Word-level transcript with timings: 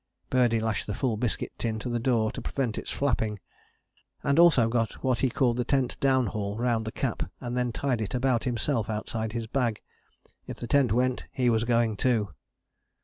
Birdie 0.31 0.59
lashed 0.59 0.87
the 0.87 0.95
full 0.95 1.15
biscuit 1.15 1.51
tin 1.59 1.77
to 1.77 1.87
the 1.87 1.99
door 1.99 2.31
to 2.31 2.41
prevent 2.41 2.79
its 2.79 2.89
flapping, 2.89 3.39
and 4.23 4.39
also 4.39 4.67
got 4.67 4.93
what 5.03 5.19
he 5.19 5.29
called 5.29 5.57
the 5.57 5.63
tent 5.63 5.95
downhaul 5.99 6.57
round 6.57 6.85
the 6.85 6.91
cap 6.91 7.29
and 7.39 7.55
then 7.55 7.71
tied 7.71 8.01
it 8.01 8.15
about 8.15 8.45
himself 8.45 8.89
outside 8.89 9.33
his 9.33 9.45
bag: 9.45 9.79
if 10.47 10.57
the 10.57 10.65
tent 10.65 10.91
went 10.91 11.25
he 11.31 11.51
was 11.51 11.65
going 11.65 11.95
too. 11.97 12.29